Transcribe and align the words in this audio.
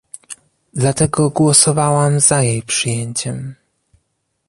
Dlatego 0.73 1.29
głosowałam 1.29 2.19
za 2.19 2.41
jej 2.43 2.63
przyjęciem 2.63 3.55